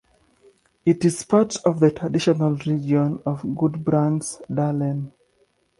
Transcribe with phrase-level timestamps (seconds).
[0.83, 5.11] It is part of the traditional region of Gudbrandsdalen.